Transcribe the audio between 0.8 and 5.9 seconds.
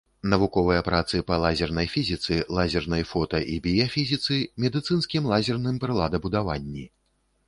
працы па лазернай фізіцы, лазернай фота- і біяфізіцы, медыцынскім лазерным